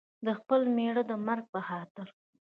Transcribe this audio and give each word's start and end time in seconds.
د 0.25 0.27
خپل 0.39 0.61
مېړه 0.75 1.03
د 1.09 1.13
مرګ 1.27 1.45
په 1.53 1.59
خاطر. 1.67 2.07